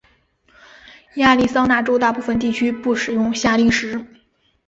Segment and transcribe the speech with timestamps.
[1.17, 4.03] 亚利桑那州大部分地区不使用夏令时。